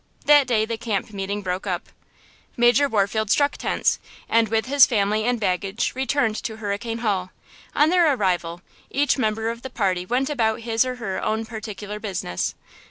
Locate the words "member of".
9.19-9.61